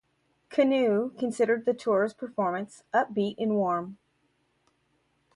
Canoe" 0.49 1.11
considered 1.19 1.65
the 1.65 1.75
tour's 1.75 2.11
performance 2.11 2.81
"upbeat 2.91 3.35
and 3.37 3.53
warm". 3.53 3.99